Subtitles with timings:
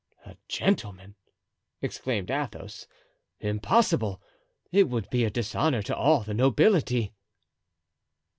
[0.25, 1.13] "A gentleman!"
[1.79, 2.87] exclaimed Athos.
[3.39, 4.19] "Impossible!
[4.71, 7.13] It would be a dishonor to all the nobility."